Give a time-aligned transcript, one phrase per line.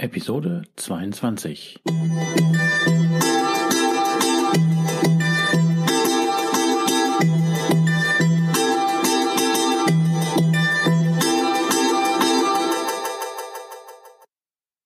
[0.00, 1.78] Episode 22.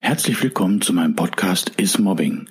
[0.01, 2.51] Herzlich willkommen zu meinem Podcast Is Mobbing,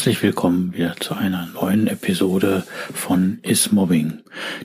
[0.00, 2.64] Herzlich willkommen wieder zu einer neuen Episode
[2.94, 4.20] von Is Mobbing.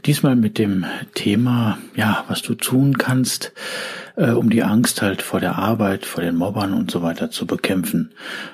[0.05, 3.51] Diesmal mit dem Thema, ja, was du tun kannst,
[4.15, 7.45] äh, um die Angst halt vor der Arbeit, vor den Mobbern und so weiter zu
[7.45, 8.13] bekämpfen.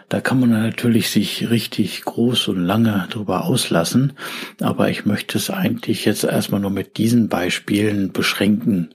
[0.10, 4.14] Da kann man natürlich sich richtig groß und lange drüber auslassen,
[4.60, 8.90] aber ich möchte es eigentlich jetzt erstmal nur mit diesen Beispielen beschränken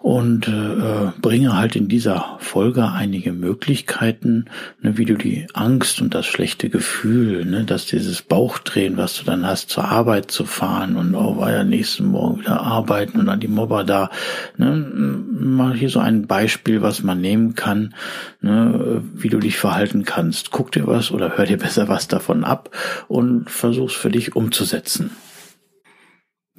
[0.00, 4.46] und äh, bringe halt in dieser Folge einige Möglichkeiten,
[4.80, 9.24] ne, wie du die Angst und das schlechte Gefühl, ne, dass dieses Bauchdrehen, was du
[9.24, 13.26] dann hast, zur Arbeit zu fahren und oh, war ja nächsten Morgen wieder arbeiten und
[13.26, 14.10] dann die Mobber da,
[14.56, 17.94] ne, mal hier so ein Beispiel, was man nehmen kann,
[18.40, 20.52] ne, wie du dich verhalten kannst.
[20.52, 22.70] Guck dir was oder hör dir besser was davon ab
[23.08, 25.10] und versuch's für dich umzusetzen.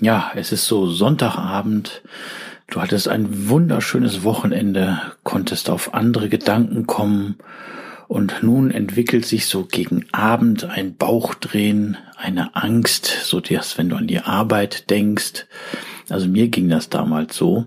[0.02, 2.04] Ja, es ist so Sonntagabend.
[2.70, 7.38] Du hattest ein wunderschönes Wochenende, konntest auf andere Gedanken kommen
[8.08, 13.96] und nun entwickelt sich so gegen Abend ein Bauchdrehen, eine Angst, so dass wenn du
[13.96, 15.48] an die Arbeit denkst,
[16.10, 17.66] also mir ging das damals so,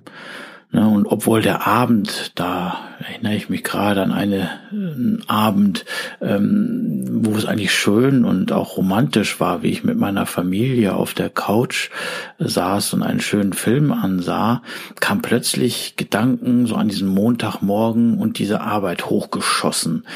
[0.81, 5.85] und obwohl der Abend, da erinnere ich mich gerade an einen äh, Abend,
[6.23, 11.13] ähm, wo es eigentlich schön und auch romantisch war, wie ich mit meiner Familie auf
[11.13, 11.91] der Couch
[12.39, 14.63] saß und einen schönen Film ansah,
[14.99, 20.07] kam plötzlich Gedanken so an diesen Montagmorgen und diese Arbeit hochgeschossen.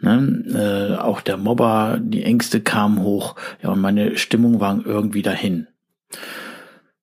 [0.00, 0.96] Ne?
[0.96, 5.66] Äh, auch der Mobber, die Ängste kamen hoch, ja, und meine Stimmung war irgendwie dahin.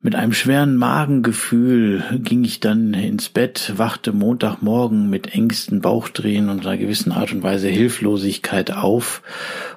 [0.06, 6.68] Mit einem schweren Magengefühl ging ich dann ins Bett, wachte Montagmorgen mit Ängsten, Bauchdrehen und
[6.68, 9.22] einer gewissen Art und Weise Hilflosigkeit auf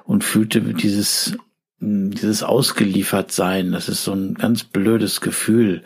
[0.03, 1.37] und fühlte dieses
[1.79, 5.83] dieses Ausgeliefertsein, das ist so ein ganz blödes Gefühl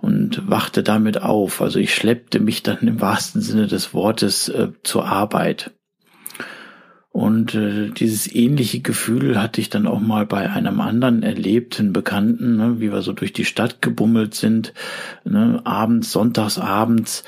[0.00, 1.60] und wachte damit auf.
[1.60, 5.70] Also ich schleppte mich dann im wahrsten Sinne des Wortes äh, zur Arbeit.
[7.14, 12.56] Und äh, dieses ähnliche Gefühl hatte ich dann auch mal bei einem anderen erlebten Bekannten,
[12.56, 14.74] ne, wie wir so durch die Stadt gebummelt sind,
[15.22, 17.22] ne, abends, sonntags abends.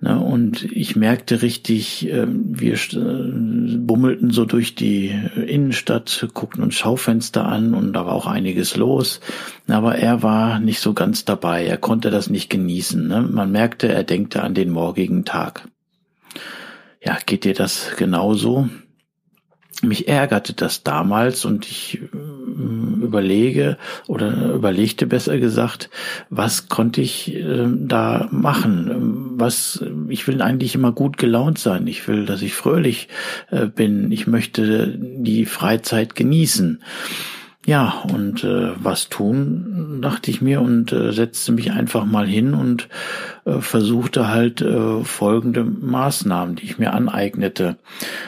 [0.00, 6.76] Ne, und ich merkte richtig, äh, wir äh, bummelten so durch die Innenstadt, guckten uns
[6.76, 9.18] Schaufenster an und da war auch einiges los.
[9.66, 13.08] Aber er war nicht so ganz dabei, er konnte das nicht genießen.
[13.08, 13.22] Ne?
[13.22, 15.66] Man merkte, er denkte an den morgigen Tag.
[17.04, 18.68] Ja, geht dir das genauso?
[19.84, 25.90] Mich ärgerte das damals und ich äh, überlege oder überlegte besser gesagt,
[26.30, 29.38] was konnte ich äh, da machen?
[29.38, 31.86] Was ich will eigentlich immer gut gelaunt sein.
[31.86, 33.08] Ich will, dass ich fröhlich
[33.50, 34.10] äh, bin.
[34.12, 36.82] Ich möchte die Freizeit genießen.
[37.66, 42.52] Ja, und äh, was tun, dachte ich mir und äh, setzte mich einfach mal hin
[42.52, 42.90] und
[43.46, 47.76] äh, versuchte halt äh, folgende Maßnahmen, die ich mir aneignete.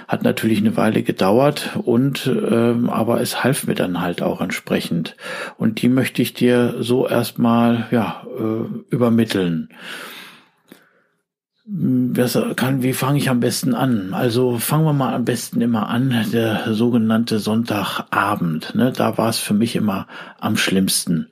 [0.09, 5.17] Hat natürlich eine Weile gedauert und äh, aber es half mir dann halt auch entsprechend.
[5.59, 9.69] Und die möchte ich dir so erstmal ja äh, übermitteln
[12.55, 14.15] kann, wie fange ich am besten an?
[14.15, 18.77] Also fangen wir mal am besten immer an, der sogenannte Sonntagabend.
[18.77, 18.93] Ne?
[18.93, 20.07] Da war es für mich immer
[20.39, 21.27] am schlimmsten.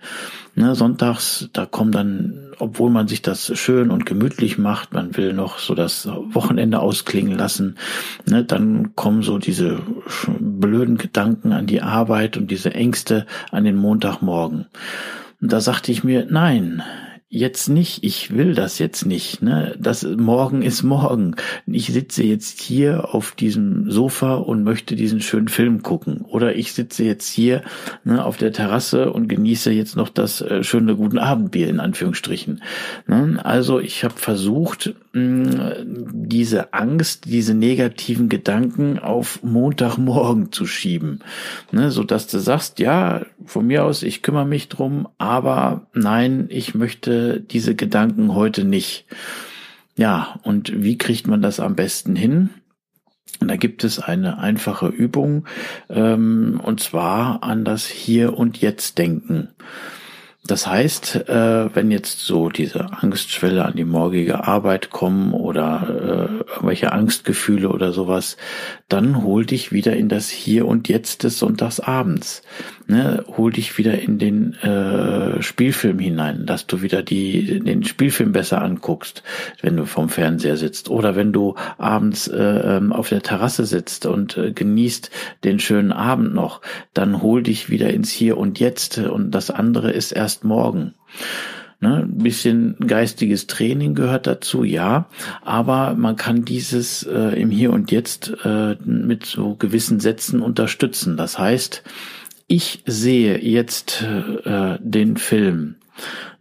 [0.56, 0.74] Ne?
[0.74, 5.60] Sonntags, da kommen dann, obwohl man sich das schön und gemütlich macht, man will noch
[5.60, 7.76] so das Wochenende ausklingen lassen,
[8.26, 8.44] ne?
[8.44, 9.78] dann kommen so diese
[10.40, 14.66] blöden Gedanken an die Arbeit und diese Ängste an den Montagmorgen.
[15.40, 16.82] Und da sagte ich mir, nein,
[17.34, 19.74] jetzt nicht, ich will das jetzt nicht, ne?
[19.78, 21.34] Das morgen ist morgen.
[21.66, 26.20] Ich sitze jetzt hier auf diesem Sofa und möchte diesen schönen Film gucken.
[26.22, 27.62] Oder ich sitze jetzt hier
[28.04, 32.62] ne, auf der Terrasse und genieße jetzt noch das äh, schöne guten Abendbier in Anführungsstrichen.
[33.08, 33.40] Ne?
[33.44, 41.20] Also ich habe versucht, diese Angst, diese negativen Gedanken auf Montagmorgen zu schieben.
[41.72, 41.90] Ne?
[41.90, 46.74] So dass du sagst, ja, von mir aus, ich kümmere mich drum, aber nein, ich
[46.74, 49.06] möchte diese, diese Gedanken heute nicht.
[49.96, 52.50] Ja, und wie kriegt man das am besten hin?
[53.40, 55.46] Und da gibt es eine einfache Übung,
[55.88, 59.48] ähm, und zwar an das Hier und Jetzt denken.
[60.46, 66.52] Das heißt, äh, wenn jetzt so diese Angstschwelle an die morgige Arbeit kommen oder äh,
[66.52, 68.36] irgendwelche Angstgefühle oder sowas,
[68.88, 72.42] dann hol dich wieder in das Hier und Jetzt des Sonntagsabends.
[72.86, 73.24] Ne?
[73.36, 78.60] Hol dich wieder in den äh, Spielfilm hinein, dass du wieder die, den Spielfilm besser
[78.60, 79.22] anguckst,
[79.62, 80.90] wenn du vom Fernseher sitzt.
[80.90, 85.10] Oder wenn du abends äh, ähm, auf der Terrasse sitzt und äh, genießt
[85.44, 86.60] den schönen Abend noch,
[86.92, 88.98] dann hol dich wieder ins Hier und Jetzt.
[88.98, 90.94] Und das andere ist erst morgen.
[91.80, 95.06] Ne, ein bisschen geistiges Training gehört dazu, ja,
[95.42, 101.16] aber man kann dieses äh, im Hier und Jetzt äh, mit so gewissen Sätzen unterstützen.
[101.18, 101.82] Das heißt,
[102.46, 105.76] ich sehe jetzt äh, den Film.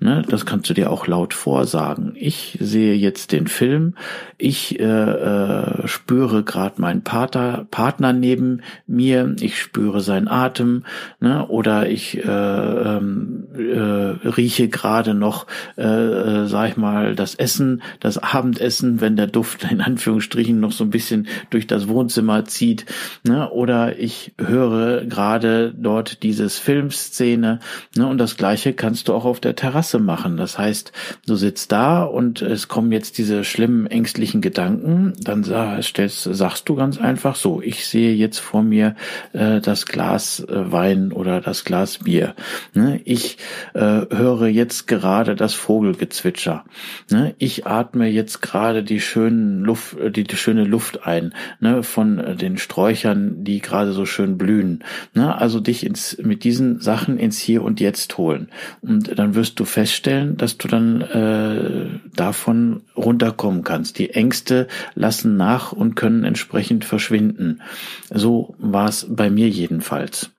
[0.03, 2.11] Ne, das kannst du dir auch laut vorsagen.
[2.17, 3.95] Ich sehe jetzt den Film,
[4.37, 10.83] ich äh, äh, spüre gerade meinen Partner, Partner neben mir, ich spüre seinen Atem,
[11.21, 15.47] ne, oder ich äh, ähm, äh, rieche gerade noch,
[15.77, 20.73] äh, äh, sag ich mal, das Essen, das Abendessen, wenn der Duft in Anführungsstrichen noch
[20.73, 22.85] so ein bisschen durch das Wohnzimmer zieht,
[23.25, 27.59] ne, oder ich höre gerade dort dieses Filmszene,
[27.95, 30.37] ne, und das Gleiche kannst du auch auf der Terrasse machen.
[30.37, 30.91] Das heißt,
[31.27, 35.43] du sitzt da und es kommen jetzt diese schlimmen ängstlichen Gedanken, dann
[35.81, 38.95] stellst, sagst du ganz einfach so, ich sehe jetzt vor mir
[39.33, 42.35] äh, das Glas äh, Wein oder das Glas Bier.
[42.73, 43.01] Ne?
[43.05, 43.37] Ich
[43.73, 46.65] äh, höre jetzt gerade das Vogelgezwitscher.
[47.09, 47.35] Ne?
[47.37, 51.83] Ich atme jetzt gerade die schönen Luft, äh, die, die schöne Luft ein ne?
[51.83, 54.83] von äh, den Sträuchern, die gerade so schön blühen.
[55.13, 55.35] Ne?
[55.35, 58.49] Also dich ins, mit diesen Sachen ins Hier und Jetzt holen.
[58.81, 63.99] Und dann wirst du feststellen, dass du dann äh, davon runterkommen kannst.
[63.99, 67.61] Die Ängste lassen nach und können entsprechend verschwinden.
[68.09, 70.31] So war es bei mir jedenfalls.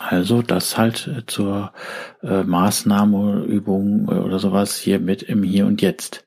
[0.00, 1.72] Also das halt zur
[2.22, 6.24] äh, Maßnahme, Übung oder sowas hier mit im Hier und Jetzt.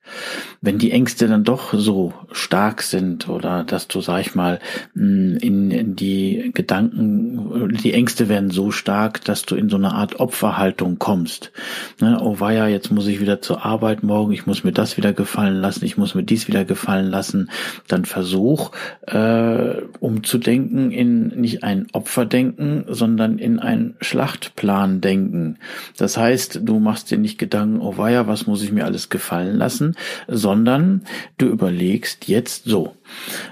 [0.62, 4.60] Wenn die Ängste dann doch so stark sind oder dass du, sag ich mal,
[4.94, 9.94] mm, in, in die Gedanken, die Ängste werden so stark, dass du in so eine
[9.94, 11.52] Art Opferhaltung kommst.
[12.00, 12.20] Ne?
[12.22, 15.60] Oh weia, jetzt muss ich wieder zur Arbeit morgen, ich muss mir das wieder gefallen
[15.62, 17.50] lassen, ich muss mir dies wieder gefallen lassen.
[17.88, 18.72] Dann versuch,
[19.08, 25.58] äh, umzudenken in nicht ein Opferdenken, sondern in ein Schlachtplan denken.
[25.98, 29.57] Das heißt, du machst dir nicht Gedanken, oh weia, was muss ich mir alles gefallen
[29.57, 29.95] lassen,
[30.28, 31.04] sondern
[31.38, 32.95] du überlegst jetzt so.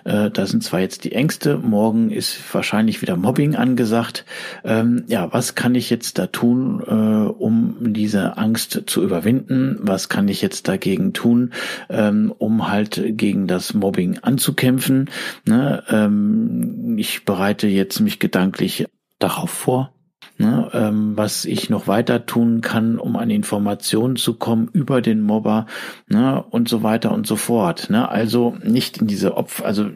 [0.06, 4.26] Äh, da sind zwar jetzt die Ängste, morgen ist wahrscheinlich wieder Mobbing angesagt.
[4.64, 9.78] Ähm, ja, was kann ich jetzt da tun, äh, um diese Angst zu überwinden?
[9.82, 11.52] Was kann ich jetzt dagegen tun,
[11.90, 15.10] ähm, um halt gegen das Mobbing anzukämpfen?
[15.46, 15.84] Ne?
[15.90, 18.86] Ähm, ich bereite jetzt mich gedanklich
[19.20, 19.94] darauf vor,
[20.40, 25.22] ne, ähm, was ich noch weiter tun kann, um an Informationen zu kommen über den
[25.22, 25.68] Mobber
[26.08, 27.90] ne, und so weiter und so fort.
[27.90, 28.10] Ne?
[28.10, 29.90] Also nicht in diese Opfer, also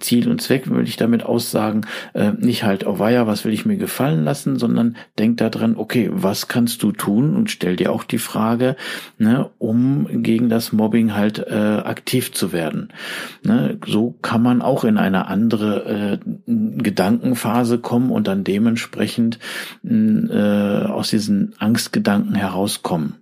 [0.00, 1.82] Ziel und Zweck würde ich damit aussagen,
[2.14, 6.10] äh, nicht halt, oh weia, was will ich mir gefallen lassen, sondern denk daran, okay,
[6.12, 8.76] was kannst du tun und stell dir auch die Frage,
[9.18, 12.92] ne, um gegen das Mobbing halt äh, aktiv zu werden.
[13.42, 13.78] Ne?
[13.86, 19.38] So kann man auch in eine andere äh, Gedankenphase kommen und dann dementsprechend
[19.84, 23.16] äh, aus diesen Angstgedanken herauskommen.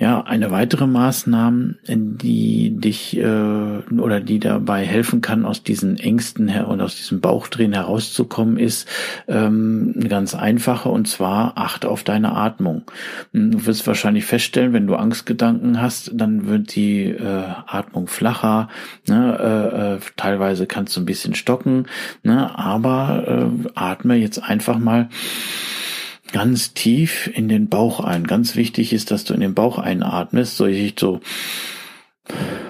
[0.00, 6.48] Ja, eine weitere Maßnahme, die dich äh, oder die dabei helfen kann, aus diesen Ängsten
[6.48, 8.88] her und aus diesem Bauchdrehen herauszukommen, ist
[9.28, 12.84] ähm, eine ganz einfache und zwar achte auf deine Atmung.
[13.34, 18.70] Du wirst wahrscheinlich feststellen, wenn du Angstgedanken hast, dann wird die äh, Atmung flacher.
[19.06, 19.38] Ne?
[19.38, 21.84] Äh, äh, teilweise kannst du ein bisschen stocken,
[22.22, 22.58] ne?
[22.58, 25.10] aber äh, atme jetzt einfach mal
[26.32, 28.26] ganz tief in den Bauch ein.
[28.26, 31.20] Ganz wichtig ist, dass du in den Bauch einatmest, so ich so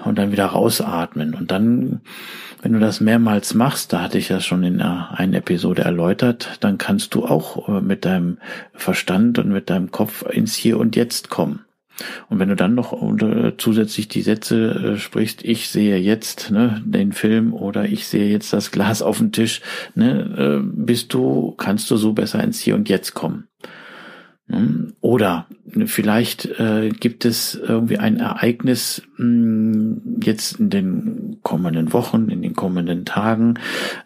[0.04, 1.34] und dann wieder rausatmen.
[1.34, 2.00] Und dann,
[2.62, 6.58] wenn du das mehrmals machst, da hatte ich das schon in einer einen Episode erläutert,
[6.60, 8.38] dann kannst du auch äh, mit deinem
[8.74, 11.64] Verstand und mit deinem Kopf ins Hier und Jetzt kommen.
[12.28, 12.92] Und wenn du dann noch
[13.58, 18.52] zusätzlich die Sätze äh, sprichst, ich sehe jetzt ne, den Film oder ich sehe jetzt
[18.52, 19.60] das Glas auf dem Tisch,
[19.94, 23.48] ne, äh, bist du, kannst du so besser ins Hier und Jetzt kommen.
[24.50, 24.94] Hm?
[25.00, 25.46] Oder
[25.86, 32.42] vielleicht äh, gibt es irgendwie ein Ereignis mh, hm, jetzt in den kommenden Wochen, in
[32.42, 33.54] den kommenden Tagen,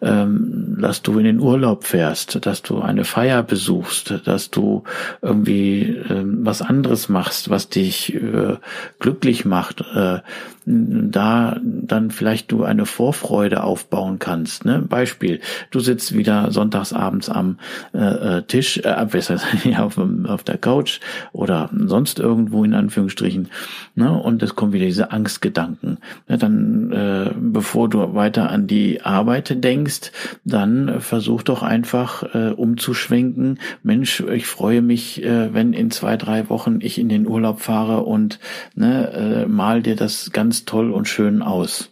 [0.01, 4.83] ähm, dass du in den Urlaub fährst, dass du eine Feier besuchst, dass du
[5.21, 8.57] irgendwie ähm, was anderes machst, was dich äh,
[8.99, 10.19] glücklich macht, äh,
[10.65, 14.65] da dann vielleicht du eine Vorfreude aufbauen kannst.
[14.65, 14.83] Ne?
[14.87, 15.39] Beispiel,
[15.71, 17.57] du sitzt wieder sonntagsabends am
[17.93, 19.39] äh, äh Tisch, äh, besser
[19.77, 20.99] auf, auf der Couch
[21.33, 23.49] oder sonst irgendwo in Anführungsstrichen,
[23.95, 24.11] ne?
[24.11, 25.97] und es kommen wieder diese Angstgedanken.
[26.27, 30.11] Ja, dann, äh, bevor du weiter an die Arbeit denkst,
[30.43, 33.59] dann versuch doch einfach äh, umzuschwenken.
[33.83, 38.03] Mensch, ich freue mich, äh, wenn in zwei, drei Wochen ich in den Urlaub fahre
[38.03, 38.39] und
[38.75, 41.89] ne, äh, mal dir das ganz ganz toll und schön aus.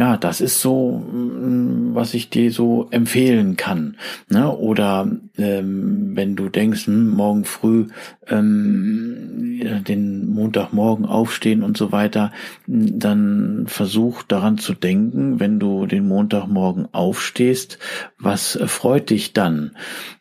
[0.00, 3.98] Ja, das ist so, mm, was ich dir so empfehlen kann.
[4.30, 4.50] Ne?
[4.50, 7.88] Oder ähm, wenn du denkst, hm, morgen früh
[8.30, 12.32] ähm, den Montagmorgen aufstehen und so weiter,
[12.66, 17.78] dann versuch daran zu denken, wenn du den Montagmorgen aufstehst,
[18.18, 19.72] was freut dich dann?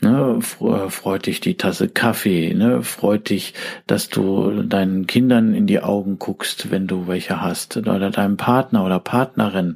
[0.01, 0.39] Ne?
[0.41, 2.53] Freut dich die Tasse Kaffee?
[2.53, 2.83] Ne?
[2.83, 3.53] Freut dich,
[3.87, 8.85] dass du deinen Kindern in die Augen guckst, wenn du welche hast, oder deinem Partner
[8.85, 9.68] oder Partnerin?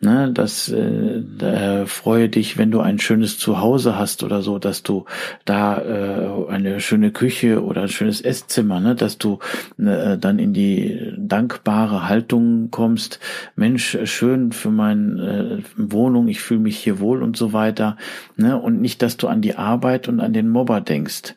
[0.00, 0.30] Ne?
[0.32, 5.04] Das äh, äh, freue dich, wenn du ein schönes Zuhause hast oder so, dass du
[5.44, 8.94] da äh, eine schöne Küche oder ein schönes Esszimmer, ne?
[8.94, 9.38] dass du
[9.78, 13.20] äh, dann in die dankbare Haltung kommst.
[13.54, 17.96] Mensch, schön für meine äh, Wohnung, ich fühle mich hier wohl und so weiter.
[18.36, 18.58] Ne?
[18.58, 21.34] Und nicht, dass du an die Arbeit und an den Mobber denkst.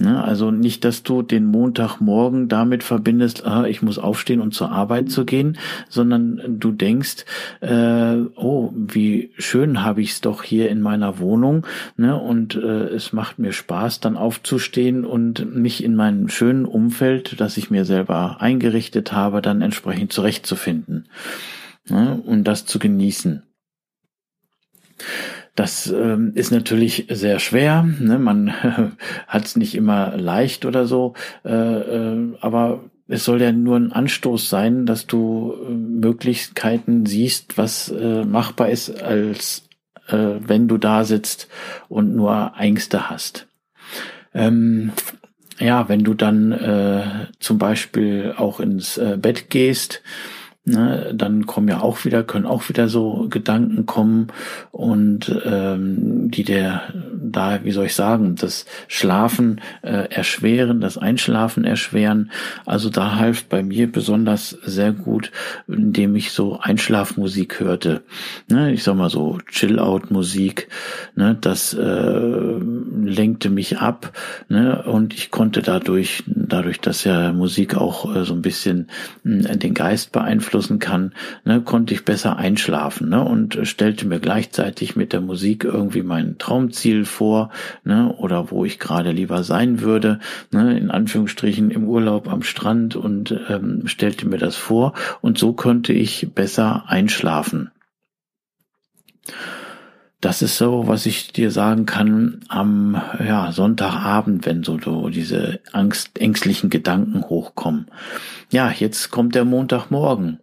[0.00, 0.22] Ne?
[0.22, 5.10] Also nicht, dass du den Montagmorgen damit verbindest, ah, ich muss aufstehen und zur Arbeit
[5.10, 7.24] zu gehen, sondern du denkst,
[7.60, 12.16] äh, oh, wie schön habe ich es doch hier in meiner Wohnung, ne?
[12.16, 17.56] Und äh, es macht mir Spaß, dann aufzustehen und mich in meinem schönen Umfeld, das
[17.56, 21.08] ich mir selber eingerichtet habe, dann entsprechend zurechtzufinden
[21.90, 22.20] ne?
[22.24, 23.42] und das zu genießen.
[25.54, 27.82] Das ähm, ist natürlich sehr schwer.
[27.82, 28.18] Ne?
[28.18, 28.90] Man äh,
[29.26, 31.14] hat es nicht immer leicht oder so,
[31.44, 37.56] äh, äh, aber es soll ja nur ein Anstoß sein, dass du äh, Möglichkeiten siehst,
[37.56, 39.66] was äh, machbar ist, als
[40.08, 41.48] äh, wenn du da sitzt
[41.88, 43.46] und nur Ängste hast.
[44.34, 44.92] Ähm,
[45.58, 50.02] ja, wenn du dann äh, zum Beispiel auch ins äh, Bett gehst,
[50.68, 54.26] Ne, dann kommen ja auch wieder, können auch wieder so Gedanken kommen
[54.70, 56.82] und ähm, die der
[57.32, 62.30] da, wie soll ich sagen, das Schlafen äh, erschweren, das Einschlafen erschweren.
[62.66, 65.30] Also da half bei mir besonders sehr gut,
[65.66, 68.02] indem ich so Einschlafmusik hörte.
[68.48, 70.68] Ne, ich sag mal so Chill-Out-Musik.
[71.14, 72.58] Ne, das äh,
[73.04, 74.12] lenkte mich ab
[74.48, 78.88] ne, und ich konnte dadurch, dadurch, dass ja Musik auch äh, so ein bisschen
[79.24, 81.12] äh, den Geist beeinflusst, beeinflussen kann,
[81.44, 86.38] ne, konnte ich besser einschlafen ne, und stellte mir gleichzeitig mit der Musik irgendwie mein
[86.38, 87.50] Traumziel vor
[87.84, 90.18] ne, oder wo ich gerade lieber sein würde,
[90.50, 95.52] ne, in Anführungsstrichen im Urlaub am Strand und ähm, stellte mir das vor und so
[95.52, 97.70] konnte ich besser einschlafen.
[100.20, 105.60] Das ist so, was ich dir sagen kann am ja, Sonntagabend, wenn so, so diese
[105.72, 107.86] Angst, ängstlichen Gedanken hochkommen.
[108.50, 110.40] Ja, jetzt kommt der Montagmorgen.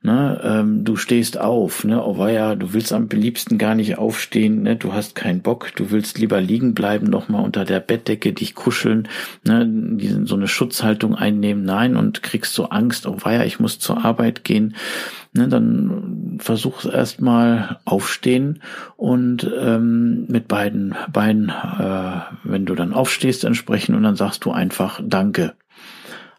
[0.00, 4.62] Ne, ähm, du stehst auf, ne, oh weia, du willst am liebsten gar nicht aufstehen,
[4.62, 8.54] ne, du hast keinen Bock, du willst lieber liegen bleiben, nochmal unter der Bettdecke dich
[8.54, 9.08] kuscheln,
[9.44, 13.80] ne, diesen, so eine Schutzhaltung einnehmen, nein, und kriegst so Angst, oh weia, ich muss
[13.80, 14.76] zur Arbeit gehen.
[15.38, 18.60] Ne, dann versuch erstmal aufstehen
[18.96, 24.50] und ähm, mit beiden Beinen, äh, wenn du dann aufstehst, entsprechen und dann sagst du
[24.50, 25.54] einfach Danke.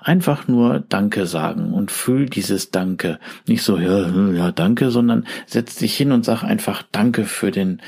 [0.01, 3.19] Einfach nur Danke sagen und fühl dieses Danke.
[3.47, 7.81] Nicht so, ja, ja, Danke, sondern setz dich hin und sag einfach Danke für den,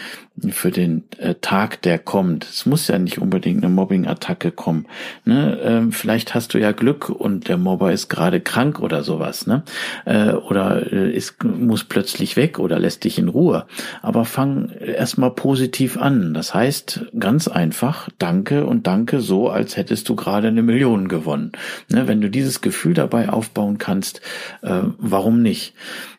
[0.50, 2.46] für den äh, Tag, der kommt.
[2.46, 4.88] Es muss ja nicht unbedingt eine Mobbing-Attacke kommen.
[5.26, 5.60] Ne?
[5.64, 9.64] Ähm, vielleicht hast du ja Glück und der Mobber ist gerade krank oder sowas, ne?
[10.06, 13.66] Äh, oder äh, ist, muss plötzlich weg oder lässt dich in Ruhe.
[14.02, 16.34] Aber fang erstmal positiv an.
[16.34, 21.52] Das heißt ganz einfach Danke und Danke so, als hättest du gerade eine Million gewonnen.
[21.90, 22.08] Ne?
[22.08, 24.22] Wenn du dieses Gefühl dabei aufbauen kannst,
[24.64, 25.74] äh, warum nicht?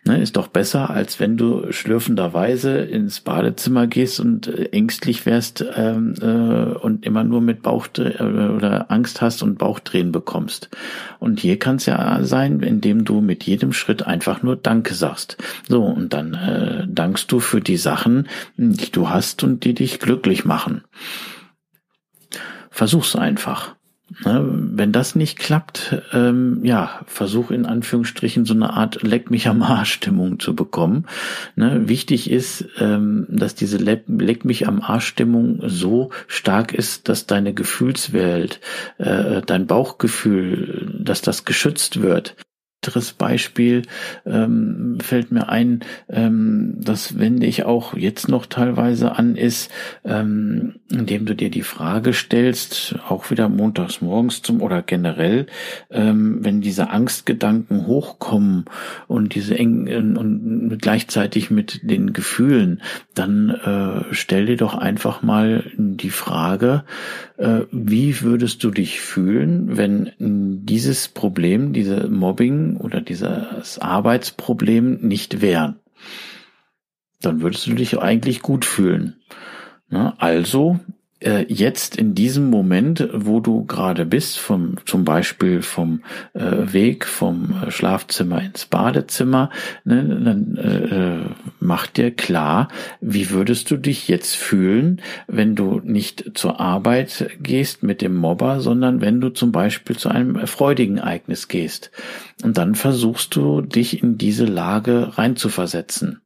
[0.04, 5.64] Ne, ist doch besser, als wenn du schlürfenderweise ins Badezimmer gehst und äh, ängstlich wärst
[5.74, 10.70] ähm, äh, und immer nur mit Bauch äh, oder Angst hast und Bauchdrehen bekommst.
[11.18, 15.36] Und hier kann es ja sein, indem du mit jedem Schritt einfach nur Danke sagst.
[15.68, 19.98] So, und dann äh, dankst du für die Sachen, die du hast und die dich
[19.98, 20.82] glücklich machen.
[22.70, 23.76] Versuch's einfach.
[24.24, 29.48] Ne, wenn das nicht klappt, ähm, ja, versuch in Anführungsstrichen so eine Art Leck mich
[29.48, 31.06] am Arsch Stimmung zu bekommen.
[31.56, 37.08] Ne, wichtig ist, ähm, dass diese Leck, Leck mich am Arsch Stimmung so stark ist,
[37.08, 38.60] dass deine Gefühlswelt,
[38.98, 42.36] äh, dein Bauchgefühl, dass das geschützt wird
[42.82, 43.82] weiteres Beispiel
[44.26, 49.70] ähm, fällt mir ein, ähm, das wende ich auch jetzt noch teilweise an, ist,
[50.04, 55.46] ähm, indem du dir die Frage stellst, auch wieder montags morgens zum oder generell,
[55.90, 58.64] ähm, wenn diese Angstgedanken hochkommen
[59.06, 62.82] und diese eng und gleichzeitig mit den Gefühlen,
[63.14, 66.84] dann äh, stell dir doch einfach mal die Frage,
[67.70, 70.12] wie würdest du dich fühlen, wenn
[70.64, 75.80] dieses Problem, diese Mobbing oder dieses Arbeitsproblem nicht wären,
[77.20, 79.16] dann würdest du dich eigentlich gut fühlen.
[79.90, 80.78] Also
[81.24, 86.02] äh, jetzt in diesem Moment, wo du gerade bist, vom, zum Beispiel vom
[86.34, 89.50] äh, Weg vom äh, Schlafzimmer ins Badezimmer,
[89.84, 92.68] ne, dann äh, mach dir klar,
[93.00, 98.60] wie würdest du dich jetzt fühlen, wenn du nicht zur Arbeit gehst mit dem Mobber,
[98.60, 101.90] sondern wenn du zum Beispiel zu einem freudigen Ereignis gehst.
[102.42, 106.21] Und dann versuchst du, dich in diese Lage reinzuversetzen.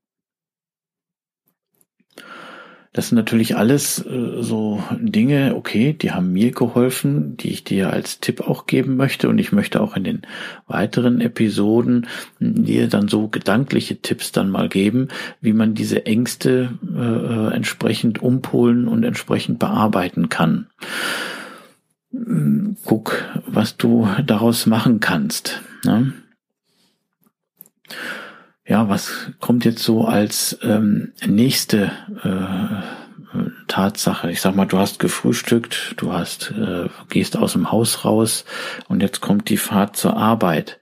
[2.96, 7.92] Das sind natürlich alles äh, so Dinge, okay, die haben mir geholfen, die ich dir
[7.92, 9.28] als Tipp auch geben möchte.
[9.28, 10.22] Und ich möchte auch in den
[10.66, 12.06] weiteren Episoden
[12.40, 15.08] dir dann so gedankliche Tipps dann mal geben,
[15.42, 20.68] wie man diese Ängste äh, äh entsprechend umpolen und entsprechend bearbeiten kann.
[22.86, 25.60] Guck, was du daraus machen kannst.
[25.84, 26.14] Ne?
[28.66, 31.92] Ja, was kommt jetzt so als ähm, nächste
[32.22, 34.30] äh, Tatsache?
[34.30, 38.44] Ich sag mal, du hast gefrühstückt, du hast, äh, gehst aus dem Haus raus
[38.88, 40.80] und jetzt kommt die Fahrt zur Arbeit.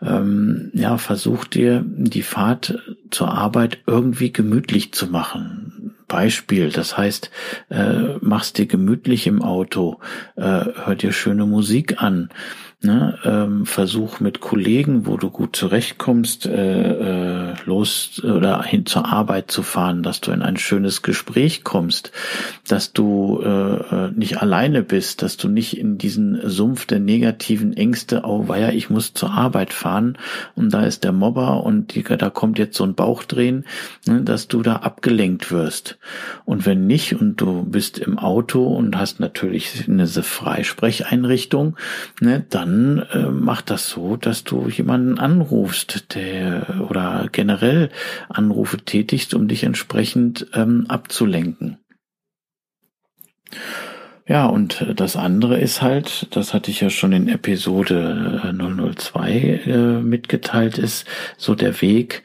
[0.00, 2.78] Ähm, ja, versuch dir die Fahrt
[3.10, 5.94] zur Arbeit irgendwie gemütlich zu machen.
[6.08, 7.30] Beispiel, das heißt,
[7.70, 10.00] äh, machst dir gemütlich im Auto,
[10.36, 12.30] äh, hör dir schöne Musik an,
[12.84, 19.06] Ne, ähm, versuch mit Kollegen, wo du gut zurechtkommst, äh, äh, los oder hin zur
[19.06, 22.12] Arbeit zu fahren, dass du in ein schönes Gespräch kommst,
[22.66, 27.76] dass du äh, äh, nicht alleine bist, dass du nicht in diesen Sumpf der negativen
[27.76, 30.18] Ängste, oh weia, ich muss zur Arbeit fahren
[30.54, 33.64] und da ist der Mobber und die, da kommt jetzt so ein Bauchdrehen,
[34.06, 35.98] ne, dass du da abgelenkt wirst.
[36.44, 41.76] Und wenn nicht und du bist im Auto und hast natürlich eine Freisprecheinrichtung,
[42.20, 47.71] ne, dann dann äh, mach das so, dass du jemanden anrufst, der oder generell
[48.28, 51.78] Anrufe tätigst, um dich entsprechend ähm, abzulenken.
[54.26, 59.70] Ja, und das andere ist halt, das hatte ich ja schon in Episode 002 äh,
[59.70, 61.06] äh, mitgeteilt, ist
[61.36, 62.22] so der Weg,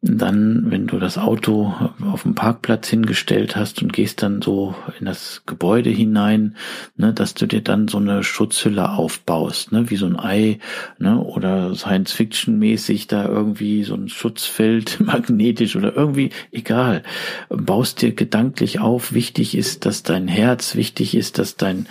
[0.00, 5.06] dann, wenn du das Auto auf dem Parkplatz hingestellt hast und gehst dann so in
[5.06, 6.56] das Gebäude hinein,
[6.96, 10.60] ne, dass du dir dann so eine Schutzhülle aufbaust, ne, wie so ein Ei,
[10.98, 17.02] ne, oder Science-Fiction-mäßig da irgendwie so ein Schutzfeld, magnetisch oder irgendwie, egal.
[17.48, 19.12] Baust dir gedanklich auf.
[19.12, 21.86] Wichtig ist, dass dein Herz, wichtig ist, dass dein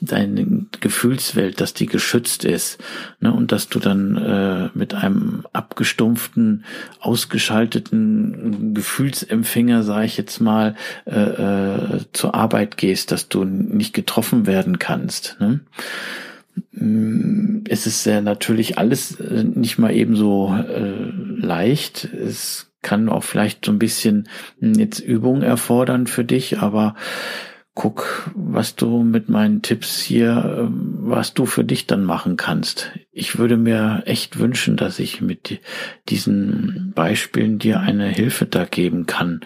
[0.00, 2.78] deine Gefühlswelt, dass die geschützt ist
[3.20, 6.64] ne, und dass du dann äh, mit einem abgestumpften,
[7.00, 14.46] ausgeschalteten Gefühlsempfänger, sage ich jetzt mal, äh, äh, zur Arbeit gehst, dass du nicht getroffen
[14.46, 15.36] werden kannst.
[15.40, 15.60] Ne?
[16.72, 22.04] Mm, es ist ja natürlich alles äh, nicht mal eben so äh, leicht.
[22.04, 24.28] Es kann auch vielleicht so ein bisschen
[24.60, 26.94] hm, jetzt Übung erfordern für dich, aber
[27.74, 32.90] guck, was du mit meinen Tipps hier, ähm, was du für dich dann machen kannst.
[33.12, 35.60] Ich würde mir echt wünschen, dass ich mit
[36.08, 39.40] diesen Beispielen dir eine Hilfe da geben kann,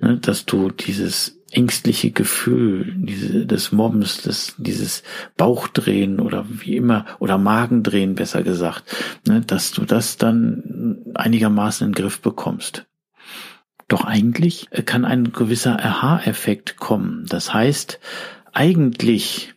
[0.00, 5.02] ne, dass du dieses ängstliche Gefühl, diese, des Mobbens, des, dieses
[5.36, 8.84] Bauchdrehen oder wie immer, oder Magendrehen besser gesagt,
[9.26, 12.87] ne, dass du das dann einigermaßen in den Griff bekommst.
[13.88, 17.24] Doch eigentlich kann ein gewisser Aha-Effekt kommen.
[17.26, 17.98] Das heißt,
[18.52, 19.54] eigentlich,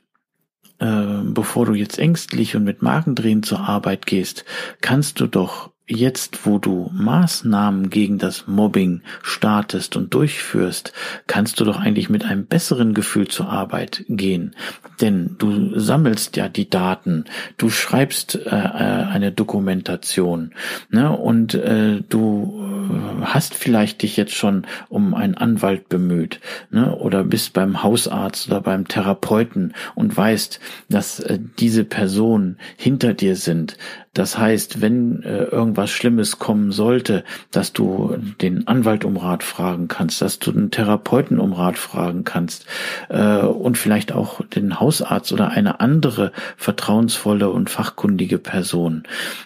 [0.80, 4.46] äh, bevor du jetzt ängstlich und mit Magendrehen zur Arbeit gehst,
[4.80, 10.94] kannst du doch jetzt, wo du Maßnahmen gegen das Mobbing startest und durchführst,
[11.28, 14.56] kannst du doch eigentlich mit einem besseren Gefühl zur Arbeit gehen.
[15.02, 17.26] Denn du sammelst ja die Daten,
[17.58, 20.54] du schreibst äh, äh eine Dokumentation
[20.89, 21.12] ne?
[21.12, 22.89] und äh, du
[23.22, 26.39] äh, hast vielleicht dich jetzt schon um einen Anwalt bemüht
[26.70, 26.96] ne?
[26.96, 33.36] oder bist beim Hausarzt oder beim Therapeuten und weißt, dass äh, diese Personen hinter dir
[33.36, 33.78] sind.
[34.13, 39.88] Das heißt, wenn äh, irgendwas Schlimmes kommen sollte, dass du den Anwalt um Rat fragen
[39.88, 42.65] kannst, dass du den Therapeuten um Rat fragen kannst
[43.08, 49.04] äh, und vielleicht auch den Hausarzt oder eine andere vertrauensvolle und fachkundige Person.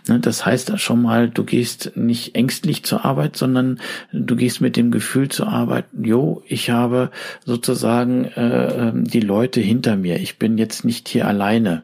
[0.08, 3.80] Ne, das heißt schon mal, du gehst nicht ängstlich zur Arbeit, sondern
[4.12, 7.12] du gehst mit dem Gefühl zur Arbeit, jo, ich habe
[7.45, 10.19] sozusagen äh, ähm, die Leute hinter mir.
[10.19, 11.84] Ich bin jetzt nicht hier alleine.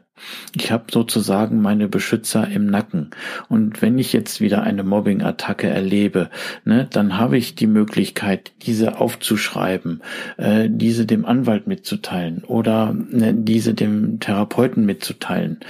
[0.54, 3.10] Ich habe sozusagen meine Beschützer im Nacken.
[3.48, 6.30] Und wenn ich jetzt wieder eine Mobbing-Attacke erlebe,
[6.64, 10.02] ne, dann habe ich die Möglichkeit, diese aufzuschreiben,
[10.36, 15.60] äh, diese dem Anwalt mitzuteilen oder ne, diese dem Therapeuten mitzuteilen.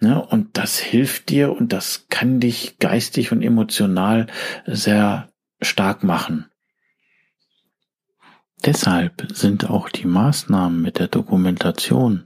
[0.00, 0.20] Ne?
[0.22, 4.26] Und das hilft dir und das kann dich geistig und emotional
[4.66, 5.28] sehr
[5.60, 6.46] stark machen.
[8.64, 12.24] Deshalb sind auch die Maßnahmen mit der Dokumentation,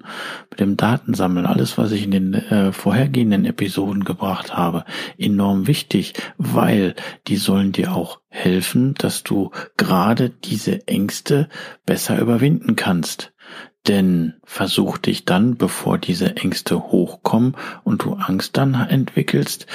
[0.51, 4.85] mit dem Datensammeln, alles, was ich in den äh, vorhergehenden Episoden gebracht habe,
[5.17, 6.95] enorm wichtig, weil
[7.27, 11.49] die sollen dir auch helfen, dass du gerade diese Ängste
[11.87, 13.33] besser überwinden kannst.
[13.89, 19.67] Denn versuch dich dann, bevor diese Ängste hochkommen und du Angst dann entwickelst,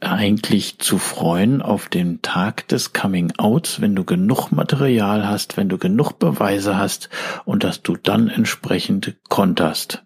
[0.00, 5.68] eigentlich zu freuen auf den Tag des Coming Outs, wenn du genug Material hast, wenn
[5.68, 7.10] du genug Beweise hast
[7.44, 10.04] und dass du dann entsprechend konterst.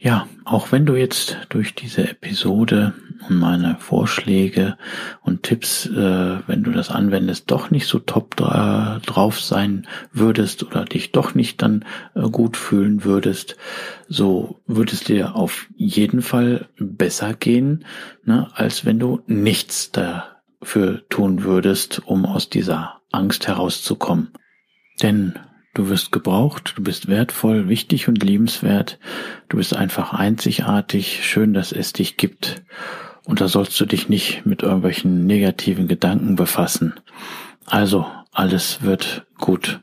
[0.00, 2.94] Ja, auch wenn du jetzt durch diese Episode
[3.28, 4.78] und meine Vorschläge
[5.22, 10.62] und Tipps, äh, wenn du das anwendest, doch nicht so top dra drauf sein würdest
[10.62, 11.84] oder dich doch nicht dann
[12.14, 13.56] äh, gut fühlen würdest,
[14.08, 17.84] so würdest dir auf jeden Fall besser gehen,
[18.24, 24.30] ne, als wenn du nichts dafür tun würdest, um aus dieser Angst herauszukommen.
[25.02, 25.34] Denn
[25.78, 28.98] Du wirst gebraucht, du bist wertvoll, wichtig und liebenswert,
[29.48, 32.64] du bist einfach einzigartig, schön, dass es dich gibt.
[33.24, 36.94] Und da sollst du dich nicht mit irgendwelchen negativen Gedanken befassen.
[37.64, 39.80] Also, alles wird gut.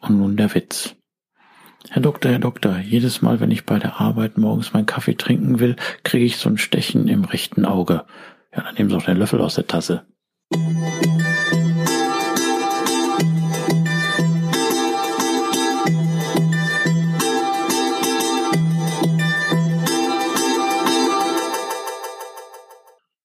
[0.00, 0.96] Und nun der Witz.
[1.88, 5.60] Herr Doktor, Herr Doktor, jedes Mal, wenn ich bei der Arbeit morgens meinen Kaffee trinken
[5.60, 8.04] will, kriege ich so ein Stechen im rechten Auge.
[8.52, 10.04] Ja, dann nehmen Sie doch den Löffel aus der Tasse.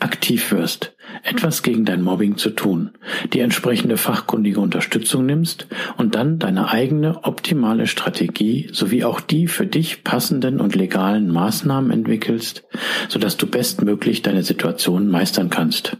[0.00, 2.90] aktiv wirst, etwas gegen dein Mobbing zu tun,
[3.32, 9.66] die entsprechende fachkundige Unterstützung nimmst und dann deine eigene optimale Strategie sowie auch die für
[9.66, 12.64] dich passenden und legalen Maßnahmen entwickelst,
[13.08, 15.96] sodass du bestmöglich deine Situation meistern kannst.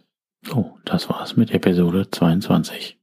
[0.47, 2.99] So, das war's mit Episode 22.